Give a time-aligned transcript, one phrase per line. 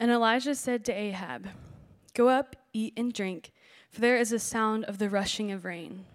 [0.00, 1.48] And Elijah said to Ahab,
[2.14, 3.52] Go up, eat and drink,
[3.90, 6.06] for there is a sound of the rushing of rain.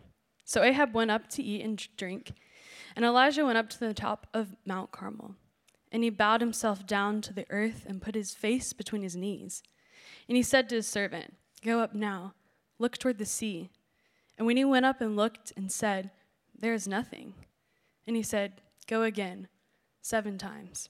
[0.43, 2.34] So Ahab went up to eat and drink,
[2.95, 5.36] and Elijah went up to the top of Mount Carmel.
[5.91, 9.61] And he bowed himself down to the earth and put his face between his knees.
[10.27, 12.33] And he said to his servant, Go up now,
[12.79, 13.70] look toward the sea.
[14.36, 16.09] And when he went up and looked and said,
[16.57, 17.36] There is nothing.
[18.07, 19.47] And he said, Go again,
[20.02, 20.89] seven times.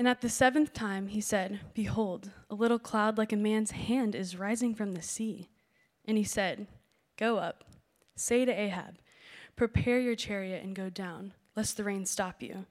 [0.00, 4.14] And at the seventh time he said, Behold, a little cloud like a man's hand
[4.14, 5.50] is rising from the sea.
[6.06, 6.68] And he said,
[7.18, 7.64] Go up,
[8.16, 8.96] say to Ahab,
[9.56, 12.64] Prepare your chariot and go down, lest the rain stop you.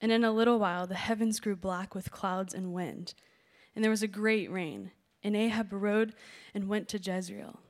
[0.00, 3.14] And in a little while the heavens grew black with clouds and wind,
[3.76, 4.90] and there was a great rain.
[5.22, 6.14] And Ahab rode
[6.52, 7.60] and went to Jezreel.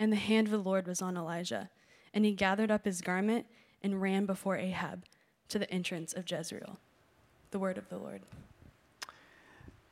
[0.00, 1.70] And the hand of the Lord was on Elijah,
[2.12, 3.46] and he gathered up his garment
[3.80, 5.04] and ran before Ahab
[5.50, 6.80] to the entrance of Jezreel.
[7.50, 8.20] The word of the Lord.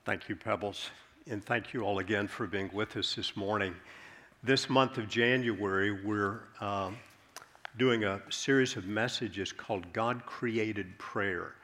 [0.04, 0.90] Thank you, Pebbles.
[1.26, 3.74] And thank you all again for being with us this morning.
[4.42, 6.98] This month of January, we're um,
[7.78, 11.54] doing a series of messages called God Created Prayer.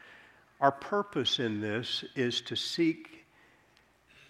[0.62, 3.27] Our purpose in this is to seek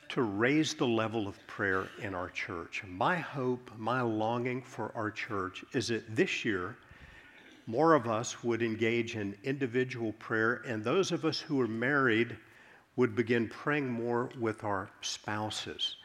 [0.08, 2.82] to raise the level of prayer in our church.
[2.86, 6.76] My hope, my longing for our church is that this year,
[7.66, 12.36] more of us would engage in individual prayer, and those of us who are married
[12.96, 15.96] would begin praying more with our spouses.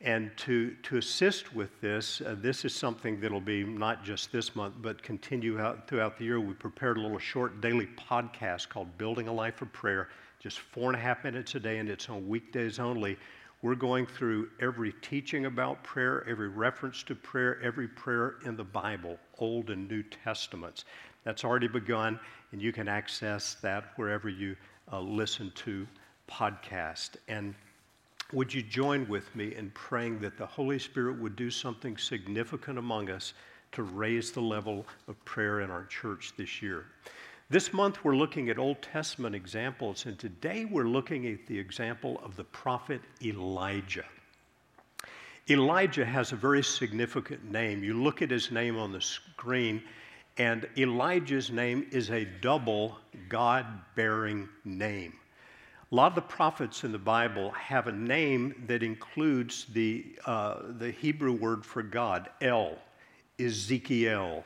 [0.00, 4.54] And to, to assist with this, uh, this is something that'll be not just this
[4.54, 6.38] month, but continue out throughout the year.
[6.38, 10.84] We prepared a little short daily podcast called Building a Life of Prayer, just four
[10.84, 13.16] and a half minutes a day, and it's on weekdays only.
[13.60, 18.62] We're going through every teaching about prayer, every reference to prayer, every prayer in the
[18.62, 20.84] Bible, Old and New Testaments.
[21.24, 22.20] That's already begun,
[22.52, 24.54] and you can access that wherever you
[24.92, 25.88] uh, listen to
[26.30, 27.16] podcast.
[27.26, 27.52] And
[28.32, 32.78] would you join with me in praying that the Holy Spirit would do something significant
[32.78, 33.32] among us
[33.72, 36.86] to raise the level of prayer in our church this year?
[37.50, 42.20] This month, we're looking at Old Testament examples, and today we're looking at the example
[42.22, 44.04] of the prophet Elijah.
[45.48, 47.82] Elijah has a very significant name.
[47.82, 49.82] You look at his name on the screen,
[50.36, 52.98] and Elijah's name is a double
[53.30, 55.14] God bearing name.
[55.90, 60.56] A lot of the prophets in the Bible have a name that includes the, uh,
[60.76, 62.76] the Hebrew word for God, El,
[63.40, 64.44] Ezekiel,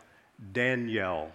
[0.52, 1.32] Daniel,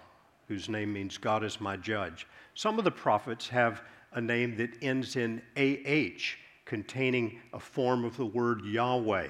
[0.48, 2.28] whose name means God is my judge.
[2.54, 3.82] Some of the prophets have
[4.14, 6.36] a name that ends in AH,
[6.66, 9.28] containing a form of the word Yahweh,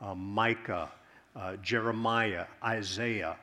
[0.00, 0.90] uh, Micah,
[1.36, 3.36] uh, Jeremiah, Isaiah.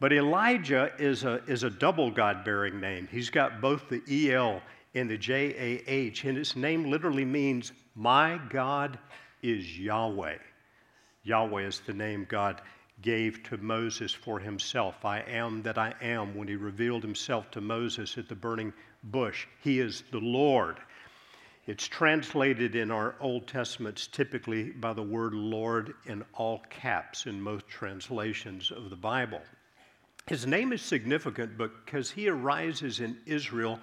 [0.00, 3.08] But Elijah is a, is a double God bearing name.
[3.10, 4.60] He's got both the EL
[4.94, 8.98] and the JAH, and his name literally means, My God
[9.42, 10.38] is Yahweh.
[11.24, 12.60] Yahweh is the name God
[13.02, 15.04] gave to Moses for himself.
[15.04, 18.72] I am that I am when he revealed himself to Moses at the burning
[19.04, 19.46] bush.
[19.60, 20.78] He is the Lord.
[21.66, 27.40] It's translated in our Old Testaments typically by the word Lord in all caps in
[27.40, 29.40] most translations of the Bible.
[30.26, 33.78] His name is significant because he arises in Israel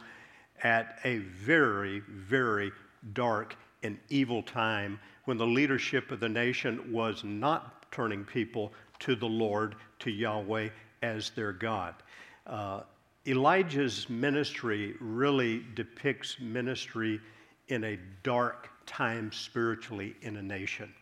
[0.64, 2.72] at a very, very
[3.14, 9.16] dark and evil time when the leadership of the nation was not turning people to
[9.16, 10.70] the Lord, to Yahweh
[11.02, 11.96] as their God.
[12.46, 12.82] Uh,
[13.28, 17.20] Elijah's ministry really depicts ministry
[17.68, 20.94] in a dark time spiritually in a nation.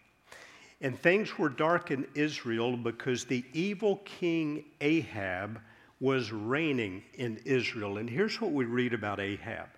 [0.82, 5.60] And things were dark in Israel because the evil king Ahab
[6.00, 7.98] was reigning in Israel.
[7.98, 9.70] And here's what we read about Ahab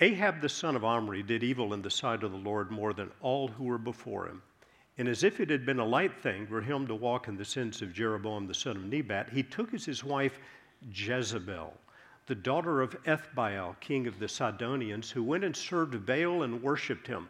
[0.00, 3.10] Ahab, the son of Omri, did evil in the sight of the Lord more than
[3.20, 4.42] all who were before him.
[4.98, 7.44] And as if it had been a light thing for him to walk in the
[7.44, 10.40] sins of Jeroboam the son of Nebat, he took as his wife
[10.92, 11.72] Jezebel,
[12.26, 17.06] the daughter of Ethbaal, king of the Sidonians, who went and served Baal and worshipped
[17.06, 17.28] him.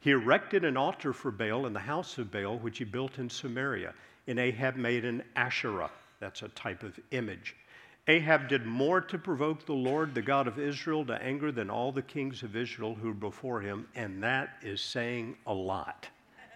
[0.00, 3.30] He erected an altar for Baal in the house of Baal, which he built in
[3.30, 3.94] Samaria.
[4.26, 7.54] And Ahab made an Asherah, that's a type of image.
[8.08, 11.92] Ahab did more to provoke the Lord, the God of Israel, to anger than all
[11.92, 16.08] the kings of Israel who were before him, and that is saying a lot.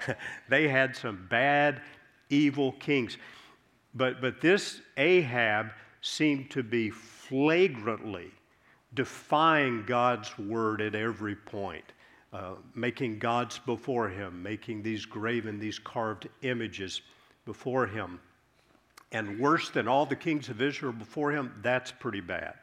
[0.49, 1.81] they had some bad,
[2.31, 3.17] evil kings.
[3.95, 8.31] But, but this Ahab seemed to be flagrantly
[8.95, 11.85] defying God's word at every point,
[12.33, 17.03] uh, making gods before him, making these graven, these carved images
[17.45, 18.21] before him.
[19.13, 22.55] And worse than all the kings of Israel before him, that's pretty bad.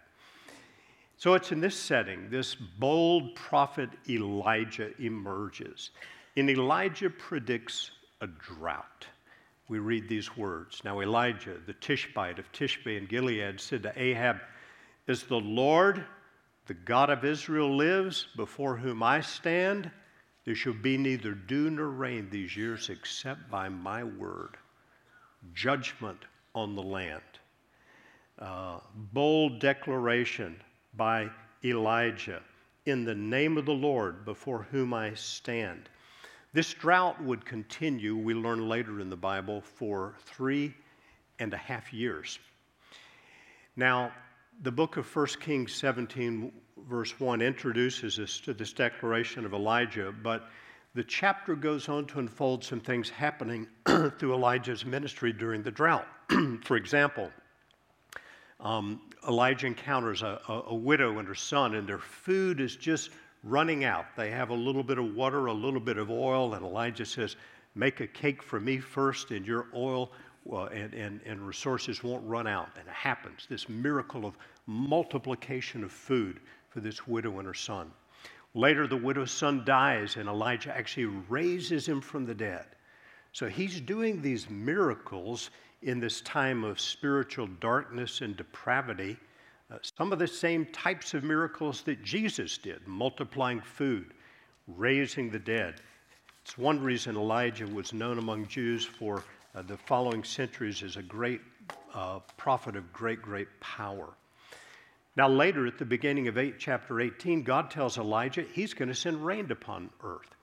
[1.18, 5.92] So it's in this setting, this bold prophet Elijah emerges.
[6.38, 7.92] And Elijah predicts
[8.22, 9.08] a drought.
[9.68, 10.82] We read these words.
[10.84, 14.38] Now, Elijah, the Tishbite of Tishbe in Gilead, said to Ahab,
[15.08, 16.06] Is the Lord,
[16.68, 19.90] the God of Israel, lives, before whom I stand?
[20.46, 24.58] There shall be neither dew nor rain these years except by my word.
[25.54, 27.22] Judgment on the land.
[28.38, 28.80] Uh,
[29.14, 30.62] bold declaration
[30.96, 31.30] by
[31.64, 32.44] Elijah
[32.86, 35.90] in the name of the Lord before whom I stand.
[36.56, 40.74] This drought would continue, we learn later in the Bible, for three
[41.38, 42.40] and a half years.
[43.75, 44.13] Now,
[44.62, 46.54] the book of 1 Kings 17,
[46.88, 50.48] verse 1, introduces us to this declaration of Elijah, but
[50.94, 56.08] the chapter goes on to unfold some things happening through Elijah's ministry during the drought.
[56.63, 57.31] For example,
[58.62, 63.10] um, Elijah encounters a, a, a widow and her son, and their food is just
[63.45, 64.07] running out.
[64.18, 67.38] They have a little bit of water, a little bit of oil, and Elijah says,
[67.75, 70.12] Make a cake for me first, and your oil
[70.51, 72.69] uh, and, and, and resources won't run out.
[72.77, 76.39] And it happens this miracle of multiplication of food
[76.69, 77.92] for this widow and her son.
[78.53, 82.65] Later, the widow's son dies, and Elijah actually raises him from the dead.
[83.33, 85.50] So he's doing these miracles
[85.81, 89.18] in this time of spiritual darkness and depravity.
[89.71, 94.13] Uh, some of the same types of miracles that Jesus did, multiplying food,
[94.67, 95.81] raising the dead.
[96.44, 99.23] It's one reason Elijah was known among Jews for
[99.56, 101.41] uh, the following centuries as a great
[101.95, 104.09] uh, prophet of great, great power.
[105.17, 108.95] Now, later at the beginning of 8, chapter 18, God tells Elijah he's going to
[108.95, 110.35] send rain upon earth.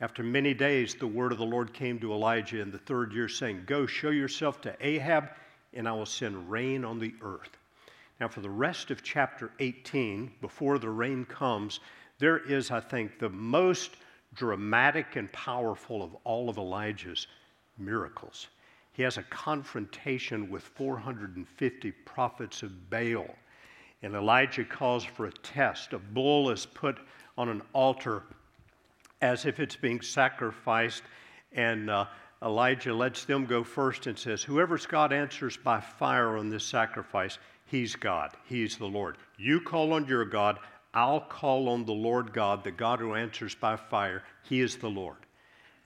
[0.00, 3.28] After many days, the word of the Lord came to Elijah in the third year,
[3.28, 5.28] saying, Go, show yourself to Ahab,
[5.74, 7.58] and I will send rain on the earth.
[8.20, 11.80] Now, for the rest of chapter 18, before the rain comes,
[12.18, 13.92] there is, I think, the most
[14.34, 17.26] dramatic and powerful of all of Elijah's
[17.78, 18.48] miracles.
[18.92, 23.34] He has a confrontation with 450 prophets of Baal
[24.02, 25.92] and Elijah calls for a test.
[25.92, 26.98] A bull is put
[27.38, 28.22] on an altar
[29.22, 31.02] as if it's being sacrificed,
[31.52, 32.06] and uh,
[32.42, 37.38] Elijah lets them go first and says, Whoever's God answers by fire on this sacrifice,
[37.70, 39.16] he's God, he's the Lord.
[39.38, 40.58] You call on your God,
[40.92, 44.88] I'll call on the Lord God, the God who answers by fire, he is the
[44.88, 45.18] Lord.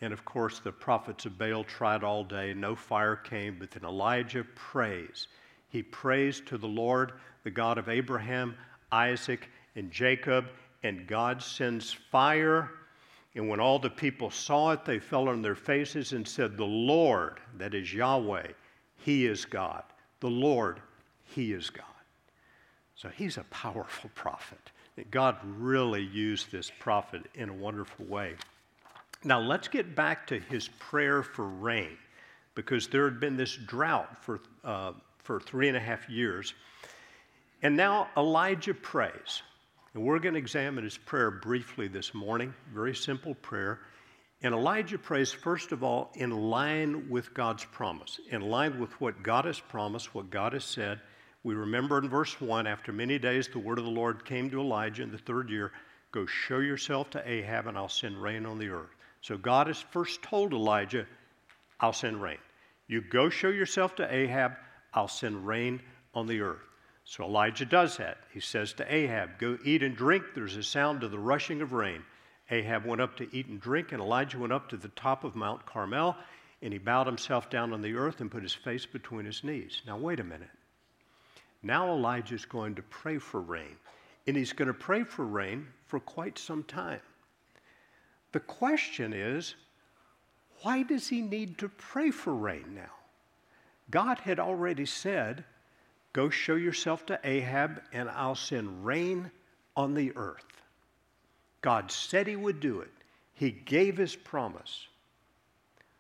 [0.01, 3.85] And of course, the prophets of Baal tried all day, no fire came, but then
[3.85, 5.29] Elijah prays.
[5.69, 8.55] He prays to the Lord the God of Abraham,
[8.91, 10.47] Isaac, and Jacob,
[10.83, 12.71] and God sends fire.
[13.35, 16.65] And when all the people saw it, they fell on their faces and said, The
[16.65, 18.49] Lord, that is Yahweh,
[18.97, 19.83] He is God.
[20.21, 20.81] The Lord,
[21.25, 21.87] He is God.
[22.97, 24.71] So he's a powerful prophet.
[25.11, 28.35] God really used this prophet in a wonderful way.
[29.25, 31.97] Now let's get back to his prayer for rain,
[32.55, 36.55] because there had been this drought for, uh, for three and a half years.
[37.63, 39.43] And now Elijah prays.
[39.95, 42.53] And we're going to examine his prayer briefly this morning.
[42.73, 43.81] Very simple prayer.
[44.43, 49.23] And Elijah prays, first of all, in line with God's promise, in line with what
[49.23, 51.01] God has promised, what God has said.
[51.45, 54.61] We remember in verse 1 after many days, the word of the Lord came to
[54.61, 55.73] Elijah in the third year
[56.11, 58.95] Go show yourself to Ahab, and I'll send rain on the earth.
[59.21, 61.07] So God has first told Elijah,
[61.81, 62.39] I'll send rain.
[62.87, 64.53] You go show yourself to Ahab,
[64.95, 65.83] I'll send rain
[66.15, 66.63] on the earth.
[67.05, 68.19] So Elijah does that.
[68.33, 70.25] He says to Ahab, Go eat and drink.
[70.35, 72.05] There's a sound of the rushing of rain.
[72.51, 75.35] Ahab went up to eat and drink, and Elijah went up to the top of
[75.35, 76.17] Mount Carmel,
[76.63, 79.83] and he bowed himself down on the earth and put his face between his knees.
[79.87, 80.49] Now, wait a minute.
[81.65, 83.77] Now Elijah's going to pray for rain,
[84.27, 87.01] and he's going to pray for rain for quite some time.
[88.33, 89.55] The question is,
[90.61, 92.93] why does he need to pray for rain now?
[93.91, 95.45] God had already said,
[96.13, 99.31] Go show yourself to Ahab, and I'll send rain
[99.77, 100.63] on the earth.
[101.61, 102.93] God said he would do it,
[103.33, 104.87] he gave his promise.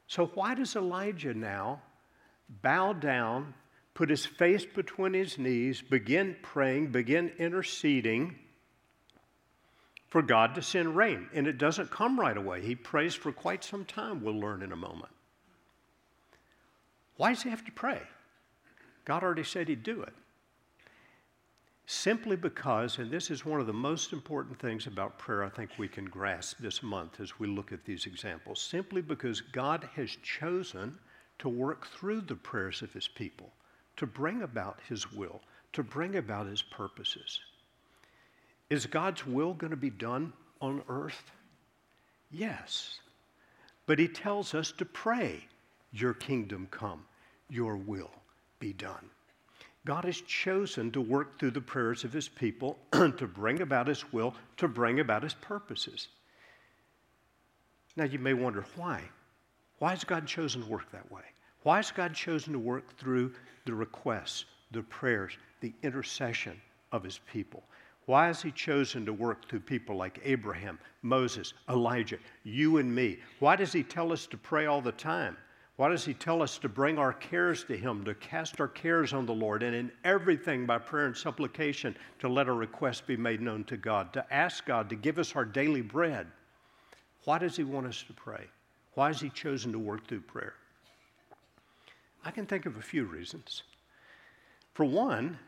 [0.06, 1.80] So, why does Elijah now
[2.62, 3.54] bow down,
[3.94, 8.36] put his face between his knees, begin praying, begin interceding
[10.08, 11.28] for God to send rain?
[11.32, 12.60] And it doesn't come right away.
[12.60, 15.10] He prays for quite some time, we'll learn in a moment.
[17.16, 18.00] Why does he have to pray?
[19.04, 20.12] God already said He'd do it.
[21.86, 25.72] Simply because, and this is one of the most important things about prayer I think
[25.76, 30.16] we can grasp this month as we look at these examples, simply because God has
[30.22, 30.98] chosen
[31.40, 33.52] to work through the prayers of His people,
[33.96, 35.40] to bring about His will,
[35.72, 37.40] to bring about His purposes.
[38.70, 41.30] Is God's will going to be done on earth?
[42.30, 42.98] Yes.
[43.86, 45.44] But he tells us to pray,
[45.92, 47.04] Your kingdom come,
[47.48, 48.10] your will
[48.58, 49.10] be done.
[49.84, 54.10] God has chosen to work through the prayers of his people to bring about his
[54.12, 56.08] will, to bring about his purposes.
[57.94, 59.02] Now, you may wonder why.
[59.78, 61.22] Why has God chosen to work that way?
[61.64, 63.32] Why has God chosen to work through
[63.64, 66.60] the requests, the prayers, the intercession
[66.92, 67.62] of his people?
[68.04, 73.18] Why has he chosen to work through people like Abraham, Moses, Elijah, you and me?
[73.38, 75.38] Why does he tell us to pray all the time?
[75.76, 79.14] Why does he tell us to bring our cares to him, to cast our cares
[79.14, 83.16] on the Lord, and in everything by prayer and supplication to let our requests be
[83.16, 86.26] made known to God, to ask God to give us our daily bread?
[87.24, 88.44] Why does he want us to pray?
[88.92, 90.52] Why has he chosen to work through prayer?
[92.24, 93.62] I can think of a few reasons.
[94.72, 95.38] For one,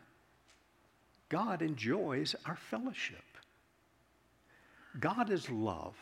[1.29, 3.25] God enjoys our fellowship.
[5.01, 5.97] God is love.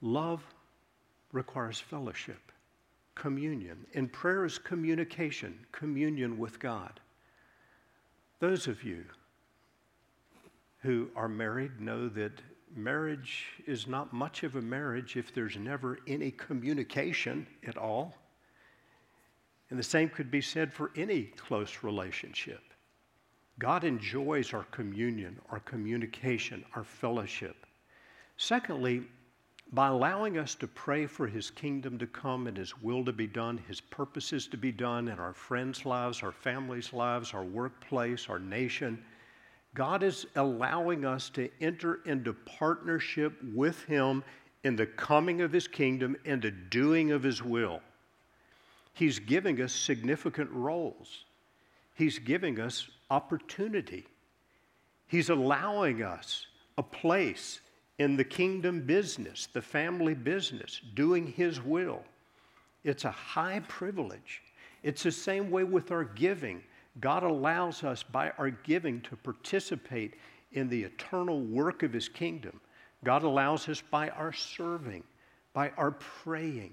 [0.00, 0.42] Love
[1.30, 2.50] requires fellowship,
[3.14, 7.00] communion, and prayer is communication, communion with God.
[8.40, 9.04] Those of you
[10.80, 12.42] who are married know that
[12.74, 18.16] marriage is not much of a marriage if there's never any communication at all.
[19.72, 22.60] And the same could be said for any close relationship.
[23.58, 27.64] God enjoys our communion, our communication, our fellowship.
[28.36, 29.02] Secondly,
[29.72, 33.26] by allowing us to pray for His kingdom to come and His will to be
[33.26, 38.28] done, His purposes to be done in our friends' lives, our families' lives, our workplace,
[38.28, 39.02] our nation,
[39.72, 44.22] God is allowing us to enter into partnership with Him
[44.64, 47.80] in the coming of His kingdom and the doing of His will.
[48.92, 51.24] He's giving us significant roles.
[51.94, 54.06] He's giving us opportunity.
[55.06, 56.46] He's allowing us
[56.78, 57.60] a place
[57.98, 62.02] in the kingdom business, the family business, doing His will.
[62.84, 64.42] It's a high privilege.
[64.82, 66.62] It's the same way with our giving.
[67.00, 70.14] God allows us by our giving to participate
[70.52, 72.60] in the eternal work of His kingdom.
[73.04, 75.04] God allows us by our serving,
[75.52, 76.72] by our praying,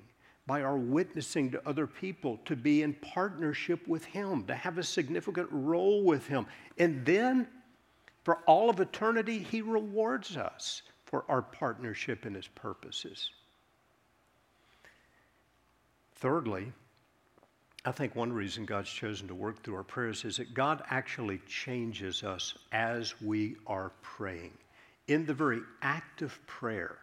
[0.50, 4.84] by our witnessing to other people to be in partnership with Him, to have a
[4.84, 6.48] significant role with Him.
[6.79, 7.48] And then,
[8.24, 13.29] for all of eternity, He rewards us for our partnership in His purposes.
[16.15, 16.74] Thirdly,
[17.86, 21.41] I think one reason God's chosen to work through our prayers is that God actually
[21.48, 24.58] changes us as we are praying.
[25.10, 26.98] In the very act of prayer,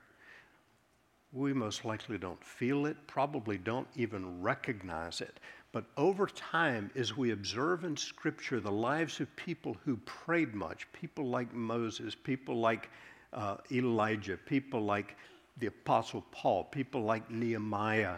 [1.36, 5.38] we most likely don't feel it, probably don't even recognize it.
[5.70, 10.90] But over time, as we observe in Scripture the lives of people who prayed much,
[10.92, 12.88] people like Moses, people like
[13.34, 15.16] uh, Elijah, people like
[15.58, 18.16] the Apostle Paul, people like Nehemiah,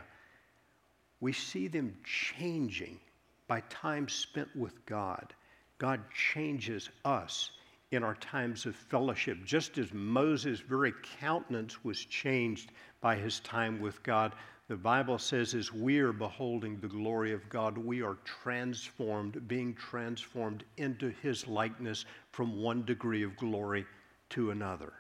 [1.21, 3.01] we see them changing
[3.49, 5.35] by time spent with God.
[5.79, 7.51] God changes us
[7.91, 13.81] in our times of fellowship, just as Moses' very countenance was changed by his time
[13.81, 14.33] with God.
[14.69, 19.75] The Bible says, as we are beholding the glory of God, we are transformed, being
[19.75, 23.87] transformed into his likeness from one degree of glory
[24.31, 24.93] to another.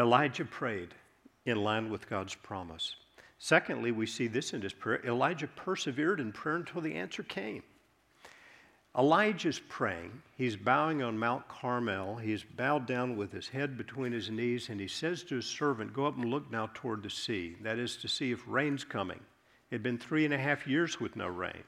[0.00, 0.94] Elijah prayed
[1.46, 2.96] in line with God's promise.
[3.38, 7.62] Secondly, we see this in his prayer Elijah persevered in prayer until the answer came.
[8.98, 10.20] Elijah's praying.
[10.36, 12.16] He's bowing on Mount Carmel.
[12.16, 15.94] He's bowed down with his head between his knees, and he says to his servant,
[15.94, 17.56] Go up and look now toward the sea.
[17.62, 19.20] That is to see if rain's coming.
[19.70, 21.64] It had been three and a half years with no rain.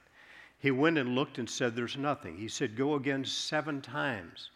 [0.58, 2.36] He went and looked and said, There's nothing.
[2.36, 4.50] He said, Go again seven times.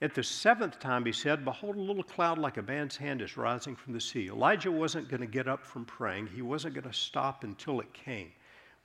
[0.00, 3.36] At the seventh time, he said, Behold, a little cloud like a man's hand is
[3.36, 4.28] rising from the sea.
[4.28, 7.92] Elijah wasn't going to get up from praying, he wasn't going to stop until it
[7.92, 8.32] came.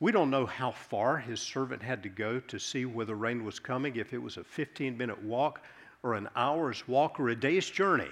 [0.01, 3.59] We don't know how far his servant had to go to see whether rain was
[3.59, 5.63] coming, if it was a 15 minute walk
[6.01, 8.09] or an hour's walk or a day's journey.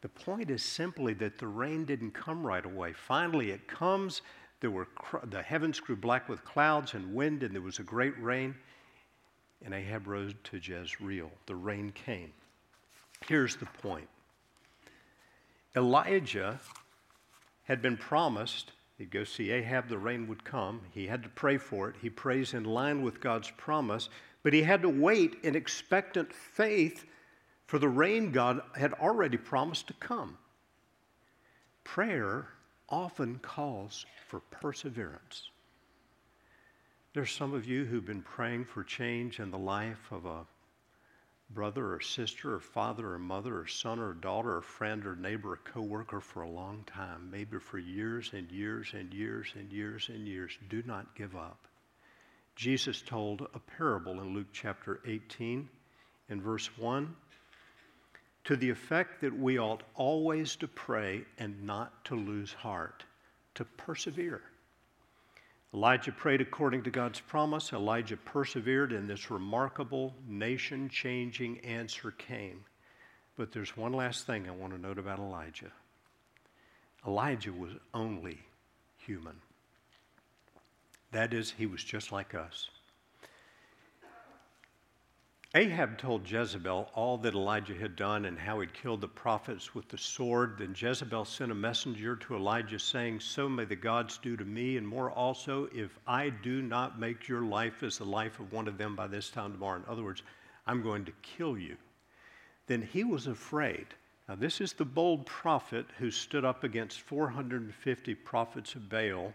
[0.00, 2.92] The point is simply that the rain didn't come right away.
[2.92, 4.22] Finally, it comes.
[4.60, 4.88] There were
[5.30, 8.56] the heavens grew black with clouds and wind, and there was a great rain.
[9.64, 11.30] And Ahab rode to Jezreel.
[11.46, 12.32] The rain came.
[13.28, 14.08] Here's the point
[15.76, 16.58] Elijah
[17.64, 20.80] had been promised He'd go see Ahab, the rain would come.
[20.90, 21.94] He had to pray for it.
[22.02, 24.08] He prays in line with God's promise,
[24.42, 27.04] but he had to wait in expectant faith
[27.66, 30.36] for the rain God had already promised to come.
[31.84, 32.48] Prayer
[32.88, 35.50] often calls for perseverance.
[37.14, 40.46] There's some of you who've been praying for change in the life of a
[41.50, 45.52] brother or sister or father or mother or son or daughter or friend or neighbor
[45.52, 50.08] or coworker for a long time, maybe for years and years and years and years
[50.08, 50.58] and years.
[50.68, 51.66] Do not give up.
[52.54, 55.68] Jesus told a parable in Luke chapter 18
[56.28, 57.14] in verse 1
[58.44, 63.04] to the effect that we ought always to pray and not to lose heart,
[63.54, 64.42] to persevere.
[65.74, 67.72] Elijah prayed according to God's promise.
[67.72, 72.64] Elijah persevered, and this remarkable, nation changing answer came.
[73.36, 75.72] But there's one last thing I want to note about Elijah
[77.06, 78.38] Elijah was only
[78.96, 79.36] human.
[81.12, 82.68] That is, he was just like us.
[85.58, 89.88] Ahab told Jezebel all that Elijah had done and how he'd killed the prophets with
[89.88, 90.54] the sword.
[90.56, 94.76] Then Jezebel sent a messenger to Elijah saying, So may the gods do to me,
[94.76, 98.68] and more also, if I do not make your life as the life of one
[98.68, 99.80] of them by this time tomorrow.
[99.80, 100.22] In other words,
[100.64, 101.76] I'm going to kill you.
[102.68, 103.88] Then he was afraid.
[104.28, 109.34] Now, this is the bold prophet who stood up against 450 prophets of Baal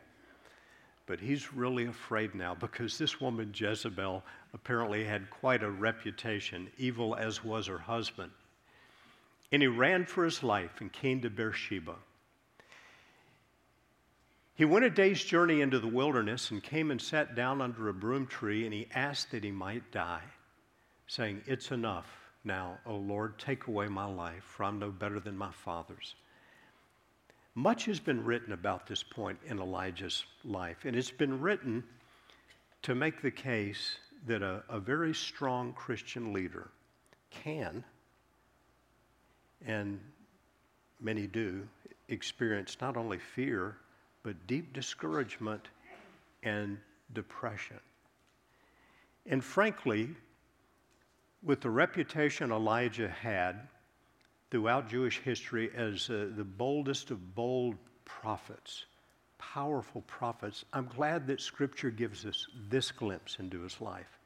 [1.05, 7.15] but he's really afraid now because this woman, Jezebel, apparently had quite a reputation, evil
[7.15, 8.31] as was her husband.
[9.51, 11.95] And he ran for his life and came to Beersheba.
[14.55, 17.93] He went a day's journey into the wilderness and came and sat down under a
[17.93, 20.23] broom tree, and he asked that he might die,
[21.07, 25.37] saying, It's enough now, O Lord, take away my life, for I'm no better than
[25.37, 26.15] my father's.
[27.55, 31.83] Much has been written about this point in Elijah's life, and it's been written
[32.81, 36.69] to make the case that a, a very strong Christian leader
[37.29, 37.83] can,
[39.65, 39.99] and
[40.99, 41.67] many do,
[42.07, 43.77] experience not only fear,
[44.23, 45.67] but deep discouragement
[46.41, 46.77] and
[47.13, 47.79] depression.
[49.25, 50.09] And frankly,
[51.43, 53.67] with the reputation Elijah had,
[54.53, 58.85] throughout Jewish history as uh, the boldest of bold prophets,
[59.39, 60.63] powerful prophets.
[60.71, 64.19] I'm glad that Scripture gives us this glimpse into his life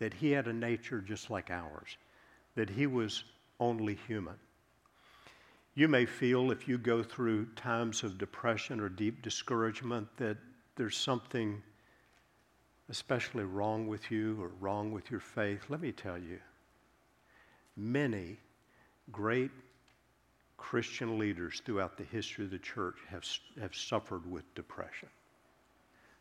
[0.00, 1.96] that he had a nature just like ours,
[2.56, 3.22] that he was
[3.60, 4.34] only human.
[5.76, 10.38] You may feel if you go through times of depression or deep discouragement that
[10.74, 11.62] there's something
[12.88, 15.66] especially wrong with you or wrong with your faith.
[15.68, 16.40] Let me tell you,
[17.76, 18.38] many
[19.10, 19.50] great
[20.56, 23.24] Christian leaders throughout the history of the church have,
[23.60, 25.08] have suffered with depression.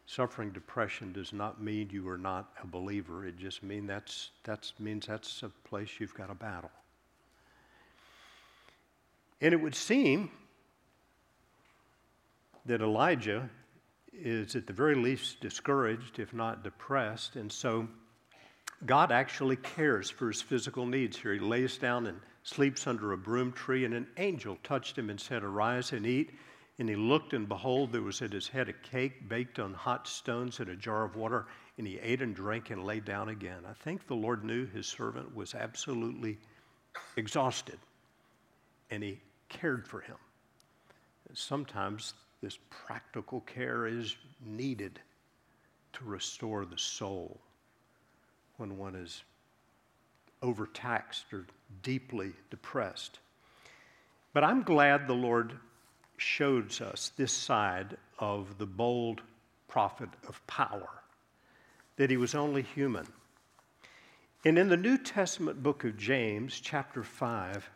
[0.07, 3.25] Suffering depression does not mean you are not a believer.
[3.25, 6.71] It just mean that's, that's, means that's a place you've got a battle.
[9.39, 10.31] And it would seem
[12.65, 13.49] that Elijah
[14.13, 17.35] is at the very least discouraged, if not depressed.
[17.35, 17.87] And so
[18.85, 21.33] God actually cares for his physical needs here.
[21.33, 25.19] He lays down and sleeps under a broom tree, and an angel touched him and
[25.19, 26.31] said, Arise and eat.
[26.79, 30.07] And he looked, and behold, there was at his head a cake baked on hot
[30.07, 31.45] stones and a jar of water.
[31.77, 33.63] And he ate and drank and lay down again.
[33.69, 36.39] I think the Lord knew his servant was absolutely
[37.17, 37.77] exhausted,
[38.89, 40.17] and he cared for him.
[41.27, 44.99] And sometimes this practical care is needed
[45.93, 47.39] to restore the soul
[48.61, 49.23] when one is
[50.43, 51.47] overtaxed or
[51.81, 53.17] deeply depressed.
[54.33, 55.53] But I'm glad the Lord
[56.17, 59.23] shows us this side of the bold
[59.67, 60.89] prophet of power,
[61.95, 63.07] that he was only human.
[64.45, 67.67] And in the New Testament book of James, chapter 5,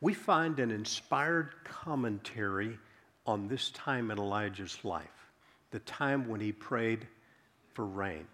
[0.00, 2.78] we find an inspired commentary
[3.26, 5.32] on this time in Elijah's life,
[5.72, 7.08] the time when he prayed
[7.72, 8.28] for rain.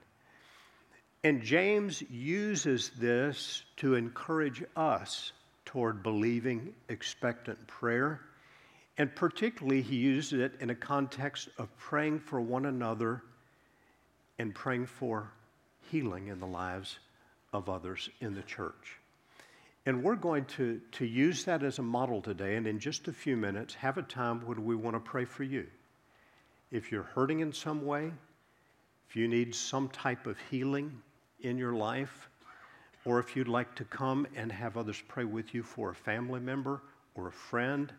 [1.22, 5.32] And James uses this to encourage us
[5.66, 8.22] toward believing, expectant prayer.
[8.96, 13.22] And particularly, he uses it in a context of praying for one another
[14.38, 15.30] and praying for
[15.90, 16.98] healing in the lives
[17.52, 18.98] of others in the church.
[19.84, 23.12] And we're going to, to use that as a model today, and in just a
[23.12, 25.66] few minutes, have a time when we want to pray for you.
[26.70, 28.12] If you're hurting in some way,
[29.08, 31.02] if you need some type of healing,
[31.42, 32.28] in your life,
[33.04, 36.40] or if you'd like to come and have others pray with you for a family
[36.40, 36.82] member
[37.14, 37.92] or a friend,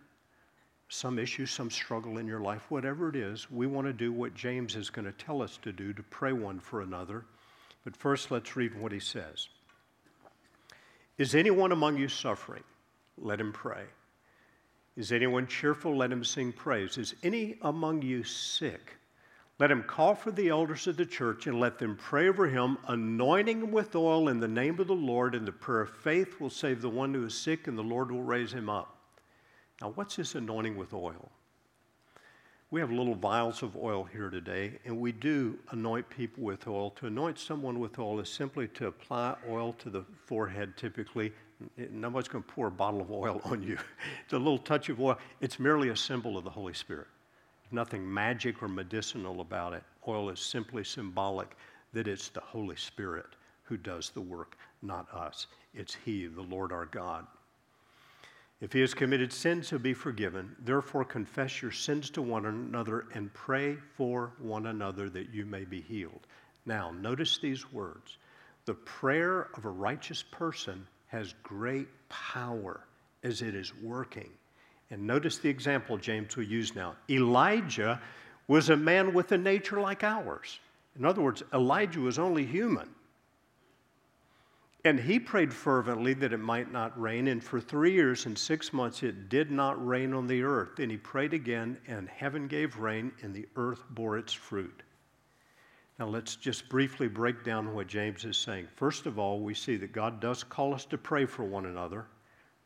[0.90, 4.36] some issue, some struggle in your life, whatever it is, we want to do what
[4.36, 7.26] James is going to tell us to do to pray one for another.
[7.84, 9.48] But first, let's read what he says.
[11.18, 12.64] Is anyone among you suffering?
[13.18, 13.84] Let him pray.
[14.98, 15.96] Is anyone cheerful?
[15.96, 16.98] Let him sing praise.
[16.98, 18.98] Is any among you sick?
[19.62, 22.80] Let him call for the elders of the church and let them pray over him,
[22.88, 26.40] anointing him with oil in the name of the Lord, and the prayer of faith
[26.40, 28.98] will save the one who is sick, and the Lord will raise him up.
[29.80, 31.30] Now, what's this anointing with oil?
[32.72, 36.90] We have little vials of oil here today, and we do anoint people with oil.
[36.96, 41.34] To anoint someone with oil is simply to apply oil to the forehead, typically.
[41.78, 43.78] Nobody's going to pour a bottle of oil on you.
[44.24, 45.20] It's a little touch of oil.
[45.40, 47.06] It's merely a symbol of the Holy Spirit.
[47.72, 49.84] Nothing magic or medicinal about it.
[50.08, 51.56] Oil is simply symbolic
[51.94, 53.28] that it's the Holy Spirit
[53.64, 55.48] who does the work, not us.
[55.74, 57.26] It's He, the Lord our God.
[58.62, 60.56] If he has committed sins, he'll be forgiven.
[60.60, 65.66] Therefore, confess your sins to one another and pray for one another that you may
[65.66, 66.28] be healed.
[66.68, 68.20] Now, notice these words
[68.66, 72.82] The prayer of a righteous person has great power
[73.24, 74.30] as it is working.
[74.92, 76.96] And notice the example James will use now.
[77.10, 78.00] Elijah
[78.48, 80.60] was a man with a nature like ours.
[81.00, 82.90] In other words, Elijah was only human.
[84.84, 87.28] And he prayed fervently that it might not rain.
[87.28, 90.80] And for three years and six months, it did not rain on the earth.
[90.80, 94.84] And he prayed again, and heaven gave rain, and the earth bore its fruit.
[96.00, 98.68] Now, let's just briefly break down what James is saying.
[98.76, 102.08] First of all, we see that God does call us to pray for one another.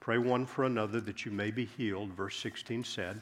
[0.06, 3.20] Pray one for another that you may be healed, verse 16 said.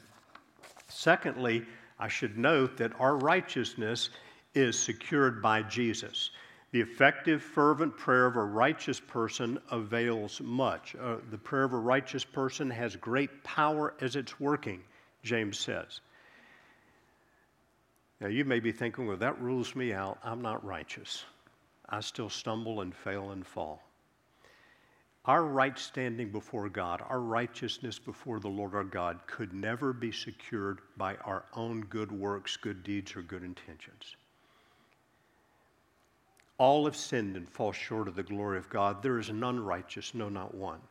[0.90, 1.66] Secondly,
[1.98, 4.10] I should note that our righteousness
[4.54, 6.32] is secured by Jesus.
[6.72, 10.94] The effective, fervent prayer of a righteous person avails much.
[11.00, 14.84] Uh, the prayer of a righteous person has great power as it's working,
[15.24, 16.02] James says.
[18.20, 20.18] Now, you may be thinking, well, that rules me out.
[20.22, 21.24] I'm not righteous.
[21.88, 23.82] I still stumble and fail and fall.
[25.26, 30.12] Our right standing before God, our righteousness before the Lord our God, could never be
[30.12, 34.18] secured by our own good works, good deeds, or good intentions.
[36.58, 39.02] All have sinned and fall short of the glory of God.
[39.02, 40.82] There is none righteous, no, not one.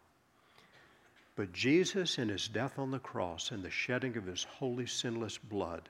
[1.36, 5.36] But Jesus, in his death on the cross and the shedding of his holy, sinless
[5.36, 5.88] blood,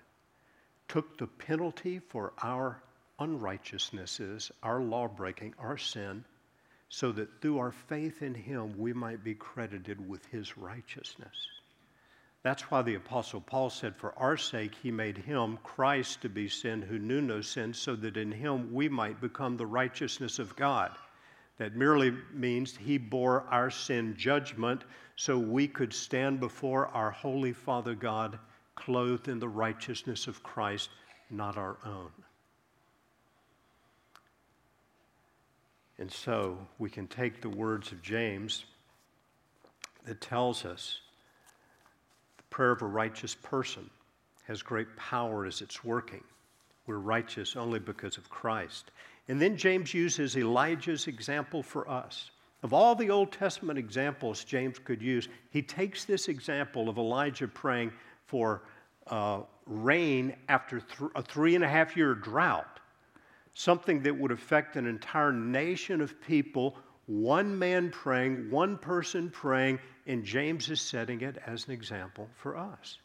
[0.89, 2.83] took the penalty for our
[3.19, 6.25] unrighteousnesses, our law breaking, our sin,
[6.95, 11.49] so that through our faith in him we might be credited with his righteousness.
[12.43, 16.51] That's why the Apostle Paul said, For our sake, he made him, Christ, to be
[16.51, 20.55] sin who knew no sin, so that in him we might become the righteousness of
[20.55, 20.91] God.
[21.57, 24.85] That merely means he bore our sin judgment
[25.17, 28.39] so we could stand before our holy Father God
[28.75, 30.91] clothed in the righteousness of Christ,
[31.31, 32.11] not our own.
[36.03, 38.65] And so we can take the words of James
[40.05, 40.99] that tells us
[42.39, 43.89] the prayer of a righteous person
[44.49, 46.25] has great power as it's working.
[46.89, 48.91] We're righteous only because of Christ.
[49.29, 52.33] And then James uses Elijah's example for us.
[52.65, 57.47] Of all the Old Testament examples James could use, he takes this example of Elijah
[57.47, 57.93] praying
[58.27, 58.65] for
[59.07, 62.72] uh, rain after th- a three and a half year drought,
[63.55, 69.79] something that would affect an entire nation of people one man praying, one person praying,
[70.07, 72.99] and James is setting it as an example for us.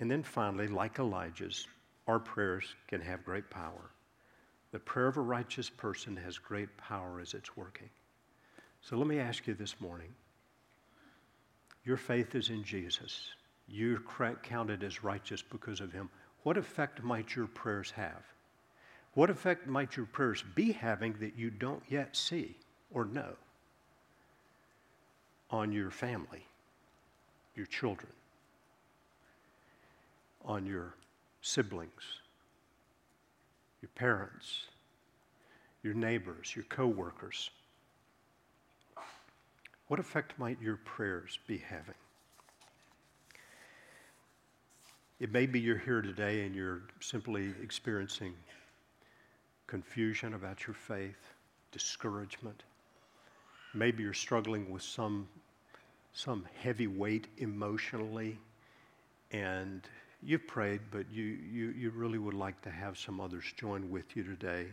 [0.00, 1.66] And then finally, like Elijah's,
[2.06, 3.90] our prayers can have great power.
[4.72, 7.90] The prayer of a righteous person has great power as it's working.
[8.80, 10.12] So let me ask you this morning
[11.84, 13.28] your faith is in Jesus.
[13.66, 14.02] You're
[14.42, 16.08] counted as righteous because of him.
[16.44, 18.22] What effect might your prayers have?
[19.14, 22.56] What effect might your prayers be having that you don't yet see
[22.90, 23.34] or know
[25.50, 26.46] on your family,
[27.54, 28.10] your children,
[30.44, 30.94] on your
[31.42, 32.20] siblings,
[33.82, 34.62] your parents,
[35.82, 37.50] your neighbors, your coworkers?
[39.88, 41.94] What effect might your prayers be having?
[45.20, 48.32] It may be you're here today and you're simply experiencing
[49.72, 51.32] confusion about your faith,
[51.70, 52.62] discouragement.
[53.72, 55.26] Maybe you're struggling with some,
[56.12, 58.38] some heavy weight emotionally,
[59.30, 59.80] and
[60.22, 64.14] you've prayed, but you, you, you really would like to have some others join with
[64.14, 64.66] you today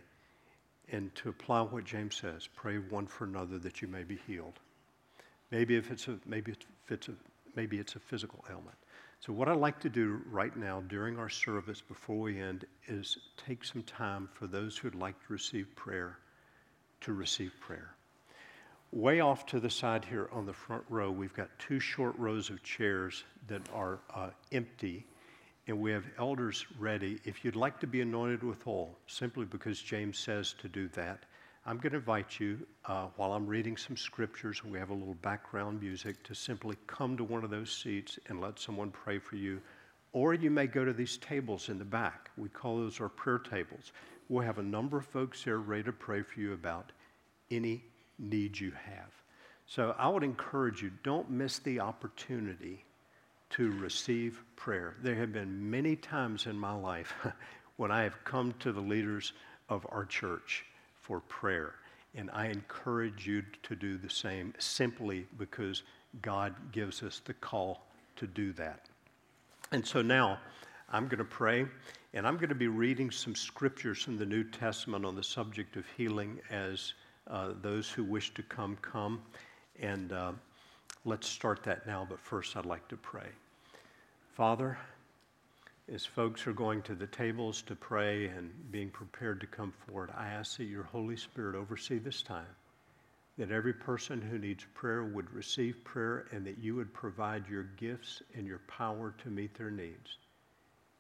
[0.92, 4.60] and to apply what James says pray one for another that you may be healed.
[5.50, 7.14] Maybe if it's a, maybe if it's a,
[7.56, 8.76] maybe it's a physical ailment.
[9.20, 13.18] So, what I'd like to do right now during our service before we end is
[13.36, 16.18] take some time for those who'd like to receive prayer
[17.02, 17.96] to receive prayer.
[18.92, 22.50] Way off to the side here on the front row, we've got two short rows
[22.50, 25.06] of chairs that are uh, empty.
[25.68, 27.20] and we have elders ready.
[27.26, 31.26] If you'd like to be anointed with oil, simply because James says to do that,
[31.70, 35.14] I'm going to invite you, uh, while I'm reading some scriptures we have a little
[35.14, 39.36] background music, to simply come to one of those seats and let someone pray for
[39.36, 39.62] you.
[40.12, 42.32] Or you may go to these tables in the back.
[42.38, 43.92] We call those our prayer tables.
[44.30, 46.92] We'll have a number of folks there ready to pray for you about
[47.52, 47.84] any
[48.18, 49.12] need you have.
[49.68, 52.84] So I would encourage you don't miss the opportunity
[53.52, 54.96] to receive prayer.
[55.04, 57.14] There have been many times in my life
[57.78, 59.34] when I have come to the leaders
[59.70, 60.66] of our church
[61.10, 61.74] for prayer.
[62.14, 65.82] And I encourage you to do the same simply because
[66.22, 67.82] God gives us the call
[68.18, 68.86] to do that.
[69.72, 70.38] And so now
[70.92, 71.66] I'm going to pray,
[72.14, 75.78] and I'm going to be reading some scriptures from the New Testament on the subject
[75.78, 76.94] of healing as
[77.28, 79.20] uh, those who wish to come, come.
[79.80, 80.34] And uh,
[81.06, 83.30] let's start that now, but first I'd like to pray.
[84.36, 84.78] Father,
[85.94, 90.12] as folks are going to the tables to pray and being prepared to come forward,
[90.16, 92.56] I ask that your Holy Spirit oversee this time,
[93.38, 97.64] that every person who needs prayer would receive prayer, and that you would provide your
[97.64, 100.18] gifts and your power to meet their needs.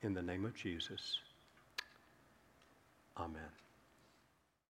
[0.01, 1.19] In the name of Jesus,
[3.17, 3.41] amen.